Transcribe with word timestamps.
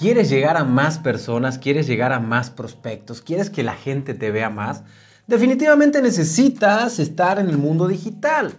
¿Quieres 0.00 0.30
llegar 0.30 0.56
a 0.56 0.64
más 0.64 0.96
personas? 0.96 1.58
¿Quieres 1.58 1.86
llegar 1.86 2.14
a 2.14 2.20
más 2.20 2.48
prospectos? 2.48 3.20
¿Quieres 3.20 3.50
que 3.50 3.62
la 3.62 3.74
gente 3.74 4.14
te 4.14 4.30
vea 4.30 4.48
más? 4.48 4.82
Definitivamente 5.26 6.00
necesitas 6.00 6.98
estar 6.98 7.38
en 7.38 7.50
el 7.50 7.58
mundo 7.58 7.86
digital. 7.86 8.54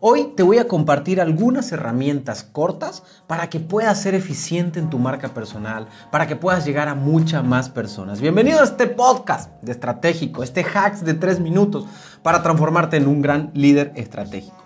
Hoy 0.00 0.32
te 0.34 0.42
voy 0.42 0.56
a 0.56 0.66
compartir 0.66 1.20
algunas 1.20 1.70
herramientas 1.70 2.44
cortas 2.44 3.02
para 3.26 3.50
que 3.50 3.60
puedas 3.60 4.00
ser 4.00 4.14
eficiente 4.14 4.78
en 4.78 4.88
tu 4.88 4.98
marca 4.98 5.34
personal, 5.34 5.86
para 6.10 6.26
que 6.26 6.34
puedas 6.34 6.64
llegar 6.64 6.88
a 6.88 6.94
muchas 6.94 7.44
más 7.44 7.68
personas. 7.68 8.22
Bienvenido 8.22 8.60
a 8.60 8.64
este 8.64 8.86
podcast 8.86 9.52
de 9.60 9.72
estratégico, 9.72 10.42
este 10.42 10.64
hacks 10.64 11.04
de 11.04 11.12
tres 11.12 11.40
minutos 11.40 11.84
para 12.22 12.42
transformarte 12.42 12.96
en 12.96 13.06
un 13.06 13.20
gran 13.20 13.50
líder 13.52 13.92
estratégico. 13.96 14.65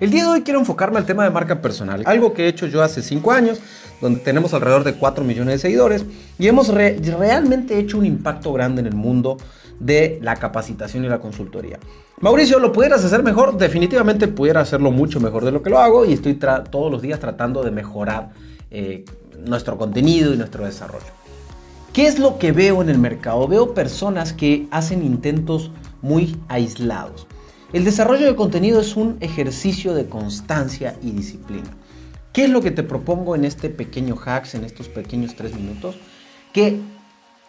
El 0.00 0.10
día 0.10 0.24
de 0.24 0.30
hoy 0.30 0.42
quiero 0.42 0.58
enfocarme 0.58 0.98
al 0.98 1.06
tema 1.06 1.22
de 1.22 1.30
marca 1.30 1.62
personal, 1.62 2.02
algo 2.06 2.34
que 2.34 2.44
he 2.44 2.48
hecho 2.48 2.66
yo 2.66 2.82
hace 2.82 3.00
5 3.00 3.30
años, 3.30 3.60
donde 4.00 4.18
tenemos 4.18 4.52
alrededor 4.52 4.82
de 4.82 4.94
4 4.94 5.22
millones 5.24 5.54
de 5.54 5.58
seguidores 5.60 6.04
y 6.36 6.48
hemos 6.48 6.68
realmente 6.68 7.78
hecho 7.78 7.98
un 7.98 8.04
impacto 8.04 8.52
grande 8.52 8.80
en 8.80 8.88
el 8.88 8.96
mundo 8.96 9.36
de 9.78 10.18
la 10.20 10.34
capacitación 10.34 11.04
y 11.04 11.08
la 11.08 11.20
consultoría. 11.20 11.78
Mauricio, 12.20 12.58
¿lo 12.58 12.72
pudieras 12.72 13.04
hacer 13.04 13.22
mejor? 13.22 13.56
Definitivamente 13.56 14.26
pudiera 14.26 14.62
hacerlo 14.62 14.90
mucho 14.90 15.20
mejor 15.20 15.44
de 15.44 15.52
lo 15.52 15.62
que 15.62 15.70
lo 15.70 15.78
hago 15.78 16.04
y 16.04 16.12
estoy 16.12 16.34
todos 16.34 16.90
los 16.90 17.00
días 17.00 17.20
tratando 17.20 17.62
de 17.62 17.70
mejorar 17.70 18.30
eh, 18.72 19.04
nuestro 19.46 19.78
contenido 19.78 20.34
y 20.34 20.36
nuestro 20.36 20.64
desarrollo. 20.64 21.06
¿Qué 21.92 22.08
es 22.08 22.18
lo 22.18 22.38
que 22.38 22.50
veo 22.50 22.82
en 22.82 22.88
el 22.88 22.98
mercado? 22.98 23.46
Veo 23.46 23.74
personas 23.74 24.32
que 24.32 24.66
hacen 24.72 25.04
intentos 25.04 25.70
muy 26.02 26.36
aislados. 26.48 27.28
El 27.74 27.84
desarrollo 27.84 28.26
de 28.26 28.36
contenido 28.36 28.80
es 28.80 28.94
un 28.94 29.16
ejercicio 29.18 29.94
de 29.94 30.06
constancia 30.06 30.96
y 31.02 31.10
disciplina. 31.10 31.76
¿Qué 32.32 32.44
es 32.44 32.50
lo 32.50 32.62
que 32.62 32.70
te 32.70 32.84
propongo 32.84 33.34
en 33.34 33.44
este 33.44 33.68
pequeño 33.68 34.14
hacks, 34.14 34.54
en 34.54 34.62
estos 34.62 34.88
pequeños 34.88 35.34
tres 35.34 35.56
minutos? 35.56 35.96
Que 36.52 36.78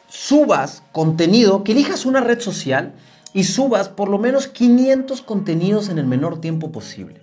subas 0.08 0.82
contenido, 0.92 1.64
que 1.64 1.73
elijas 1.73 2.08
una 2.08 2.22
red 2.22 2.40
social 2.40 2.95
y 3.36 3.44
subas 3.44 3.88
por 3.88 4.09
lo 4.09 4.17
menos 4.17 4.48
500 4.48 5.22
contenidos 5.22 5.90
en 5.90 6.00
el 6.00 6.08
menor 6.08 6.42
tiempo 6.42 6.72
posible. 6.72 7.22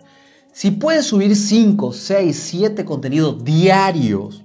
Si 0.53 0.71
puedes 0.71 1.07
subir 1.07 1.35
5, 1.35 1.93
6, 1.93 2.39
7 2.39 2.85
contenidos 2.85 3.43
diarios, 3.43 4.45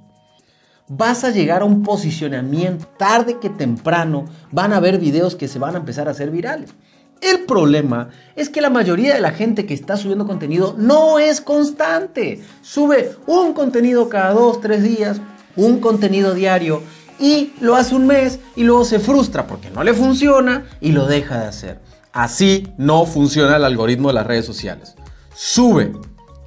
vas 0.88 1.24
a 1.24 1.30
llegar 1.30 1.62
a 1.62 1.66
un 1.66 1.84
posicionamiento 1.84 2.88
tarde 2.98 3.38
que 3.38 3.52
temprano. 3.52 4.26
Van 4.52 4.74
a 4.74 4.78
haber 4.78 4.98
videos 4.98 5.36
que 5.36 5.48
se 5.48 5.60
van 5.60 5.76
a 5.76 5.80
empezar 5.80 6.08
a 6.08 6.12
hacer 6.12 6.32
virales. 6.32 6.74
El 7.22 7.46
problema 7.46 8.10
es 8.36 8.50
que 8.50 8.62
la 8.62 8.70
mayoría 8.70 9.14
de 9.14 9.22
la 9.22 9.32
gente 9.32 9.66
que 9.66 9.74
está 9.74 9.98
subiendo 9.98 10.28
contenido 10.28 10.76
no 10.78 11.20
es 11.20 11.42
constante. 11.42 12.44
Sube 12.62 13.16
un 13.26 13.54
contenido 13.54 14.10
cada 14.10 14.34
dos, 14.34 14.62
tres 14.62 14.84
días, 14.84 15.20
un 15.56 15.80
contenido 15.80 16.34
diario 16.34 16.82
y 17.20 17.54
lo 17.60 17.76
hace 17.76 17.96
un 17.96 18.06
mes 18.06 18.40
y 18.56 18.64
luego 18.64 18.86
se 18.86 19.00
frustra 19.00 19.48
porque 19.48 19.70
no 19.72 19.84
le 19.84 19.94
funciona 19.94 20.66
y 20.80 20.92
lo 20.92 21.08
deja 21.08 21.40
de 21.40 21.48
hacer. 21.48 21.80
Así 22.14 22.68
no 22.78 23.06
funciona 23.06 23.58
el 23.58 23.64
algoritmo 23.64 24.10
de 24.10 24.16
las 24.16 24.28
redes 24.28 24.46
sociales. 24.46 24.96
Sube 25.36 25.94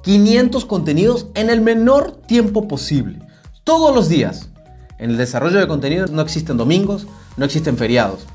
500 0.03 0.65
contenidos 0.65 1.27
en 1.35 1.49
el 1.49 1.61
menor 1.61 2.11
tiempo 2.27 2.67
posible, 2.67 3.19
todos 3.63 3.93
los 3.93 4.09
días. 4.09 4.49
En 4.97 5.11
el 5.11 5.17
desarrollo 5.17 5.59
de 5.59 5.67
contenido 5.67 6.07
no 6.07 6.21
existen 6.21 6.57
domingos, 6.57 7.07
no 7.37 7.45
existen 7.45 7.77
feriados. 7.77 8.25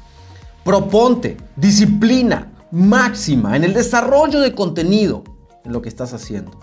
Proponte 0.66 1.36
disciplina 1.54 2.52
máxima 2.72 3.54
en 3.54 3.62
el 3.62 3.72
desarrollo 3.72 4.40
de 4.40 4.52
contenido 4.52 5.22
en 5.64 5.72
lo 5.72 5.80
que 5.80 5.88
estás 5.88 6.12
haciendo. 6.12 6.58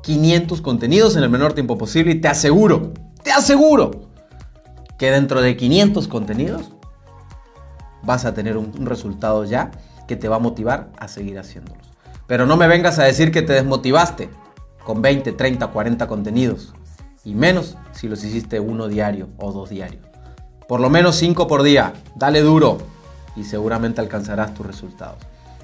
500 0.00 0.62
contenidos 0.62 1.16
en 1.16 1.22
el 1.22 1.28
menor 1.28 1.52
tiempo 1.52 1.76
posible 1.76 2.12
y 2.12 2.14
te 2.14 2.28
aseguro, 2.28 2.94
te 3.22 3.30
aseguro 3.30 4.08
que 4.98 5.10
dentro 5.10 5.42
de 5.42 5.54
500 5.54 6.08
contenidos 6.08 6.72
vas 8.02 8.24
a 8.24 8.32
tener 8.32 8.56
un, 8.56 8.86
resultado 8.86 9.44
ya 9.44 9.70
que 10.08 10.16
te 10.16 10.28
va 10.28 10.36
a 10.36 10.38
motivar 10.38 10.90
a 10.98 11.06
seguir 11.06 11.38
haciéndolos. 11.38 11.90
Pero 12.26 12.46
no 12.46 12.56
me 12.56 12.68
vengas 12.68 12.98
a 12.98 13.04
decir 13.04 13.32
que 13.32 13.42
te 13.42 13.52
desmotivaste 13.52 14.30
con 14.82 15.02
20, 15.02 15.30
30, 15.30 15.66
40 15.66 16.06
contenidos. 16.06 16.72
Y 17.22 17.34
menos 17.34 17.76
si 17.92 18.08
los 18.08 18.24
hiciste 18.24 18.60
uno 18.60 18.88
diario 18.88 19.28
o 19.36 19.52
dos 19.52 19.68
diarios. 19.68 20.06
Por 20.66 20.80
lo 20.80 20.88
menos 20.88 21.16
5 21.16 21.46
por 21.46 21.62
día. 21.62 21.92
Dale 22.16 22.40
duro 22.40 22.91
y 23.36 23.44
seguramente 23.44 24.00
alcanzarás 24.00 24.54
tus 24.54 24.66
resultados. 24.66 25.18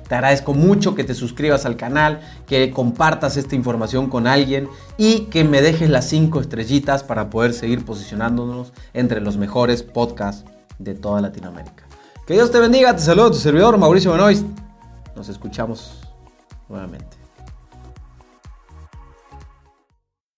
Te 0.08 0.14
agradezco 0.14 0.54
mucho 0.54 0.94
que 0.94 1.04
te 1.04 1.14
suscribas 1.14 1.66
al 1.66 1.76
canal, 1.76 2.20
que 2.46 2.70
compartas 2.70 3.36
esta 3.36 3.54
información 3.54 4.08
con 4.08 4.26
alguien 4.26 4.68
y 4.96 5.26
que 5.26 5.44
me 5.44 5.60
dejes 5.60 5.90
las 5.90 6.06
5 6.08 6.40
estrellitas 6.40 7.04
para 7.04 7.28
poder 7.28 7.52
seguir 7.52 7.84
posicionándonos 7.84 8.72
entre 8.94 9.20
los 9.20 9.36
mejores 9.36 9.82
podcasts 9.82 10.44
de 10.78 10.94
toda 10.94 11.20
Latinoamérica. 11.20 11.84
Que 12.26 12.34
Dios 12.34 12.50
te 12.50 12.58
bendiga, 12.58 12.96
te 12.96 13.02
saludo 13.02 13.32
tu 13.32 13.36
servidor 13.36 13.76
Mauricio 13.76 14.12
Benoist. 14.12 14.46
Nos 15.14 15.28
escuchamos 15.28 16.00
nuevamente. 16.68 17.27